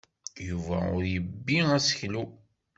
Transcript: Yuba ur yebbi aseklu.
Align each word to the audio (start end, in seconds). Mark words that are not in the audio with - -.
Yuba 0.47 0.77
ur 0.95 1.03
yebbi 1.13 1.57
aseklu. 1.75 2.23